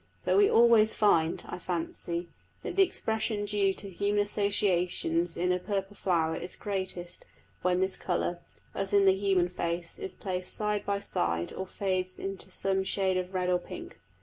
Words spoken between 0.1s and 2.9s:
But we always find, I fancy, that the